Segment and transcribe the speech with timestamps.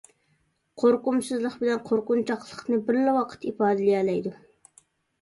[0.83, 4.39] قورقۇمسىزلىق بىلەن قورقۇنچاقلىقنى بىرلا ۋاقىتتا ئىپادىلىيەلەيدۇ.